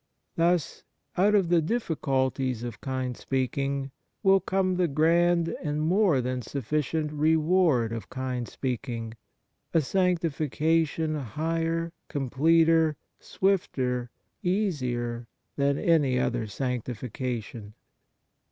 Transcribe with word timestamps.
Thus, 0.35 0.83
out 1.15 1.35
of 1.35 1.49
the 1.49 1.61
difficulties 1.61 2.63
of 2.63 2.81
kind 2.81 3.15
speaking 3.15 3.91
will 4.23 4.39
come 4.39 4.77
the 4.77 4.87
grand 4.87 5.49
and 5.61 5.79
more 5.79 6.21
than 6.21 6.41
sufficient 6.41 7.11
reward 7.11 7.91
of 7.91 8.09
kind 8.09 8.47
speaking, 8.47 9.13
a 9.75 9.81
sanctification 9.81 11.13
higher, 11.13 11.93
completer, 12.07 12.97
swifter, 13.19 14.09
easier, 14.41 15.27
than 15.55 15.77
any 15.77 16.17
other 16.17 16.47
sanctification. 16.47 17.75